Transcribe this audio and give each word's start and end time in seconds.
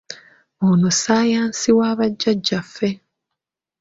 Ono 0.67 0.89
ssaayansi 0.95 1.69
wa 1.77 1.89
bajjaajjaffe! 1.97 2.89